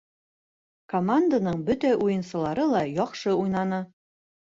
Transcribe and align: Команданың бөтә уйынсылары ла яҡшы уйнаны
Команданың 0.93 1.63
бөтә 1.69 1.93
уйынсылары 2.07 2.69
ла 2.75 2.85
яҡшы 2.97 3.41
уйнаны 3.47 3.85